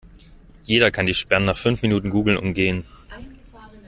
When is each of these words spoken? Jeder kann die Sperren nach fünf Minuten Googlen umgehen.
Jeder 0.63 0.89
kann 0.89 1.05
die 1.05 1.13
Sperren 1.13 1.45
nach 1.45 1.57
fünf 1.59 1.83
Minuten 1.83 2.09
Googlen 2.09 2.35
umgehen. 2.35 2.85